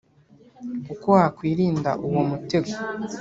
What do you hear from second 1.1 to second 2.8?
wakwirinda uwo mutego